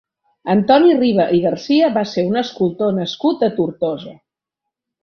Antoni 0.53 0.95
Riba 0.95 1.27
i 1.39 1.43
Garcia 1.45 1.91
va 1.99 2.05
ser 2.15 2.27
un 2.33 2.43
escultor 2.43 2.99
nascut 2.99 3.47
a 3.51 3.55
Tortosa. 3.61 4.21